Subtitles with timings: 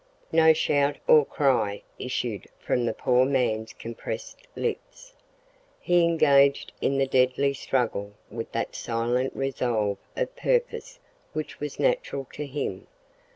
[0.31, 5.13] No shout or cry issued from the poor man's compressed lips.
[5.79, 10.97] He engaged in the deadly struggle with that silent resolve of purpose
[11.33, 12.87] which was natural to him.